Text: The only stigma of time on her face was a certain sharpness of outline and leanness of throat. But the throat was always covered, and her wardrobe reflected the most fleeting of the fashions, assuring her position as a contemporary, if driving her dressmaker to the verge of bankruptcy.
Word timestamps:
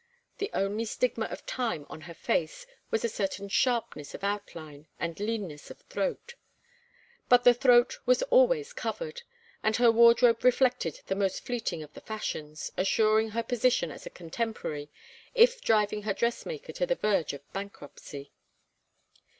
The 0.39 0.49
only 0.55 0.85
stigma 0.85 1.27
of 1.27 1.45
time 1.45 1.85
on 1.87 2.01
her 2.09 2.15
face 2.15 2.65
was 2.89 3.05
a 3.05 3.07
certain 3.07 3.47
sharpness 3.49 4.15
of 4.15 4.23
outline 4.23 4.87
and 4.99 5.19
leanness 5.19 5.69
of 5.69 5.81
throat. 5.81 6.33
But 7.29 7.43
the 7.43 7.53
throat 7.53 7.99
was 8.07 8.23
always 8.23 8.73
covered, 8.73 9.21
and 9.61 9.75
her 9.75 9.91
wardrobe 9.91 10.43
reflected 10.43 11.01
the 11.05 11.13
most 11.13 11.45
fleeting 11.45 11.83
of 11.83 11.93
the 11.93 12.01
fashions, 12.01 12.71
assuring 12.77 13.29
her 13.29 13.43
position 13.43 13.91
as 13.91 14.07
a 14.07 14.09
contemporary, 14.09 14.89
if 15.35 15.61
driving 15.61 16.01
her 16.01 16.15
dressmaker 16.15 16.71
to 16.73 16.87
the 16.87 16.95
verge 16.95 17.33
of 17.33 17.53
bankruptcy. 17.53 18.31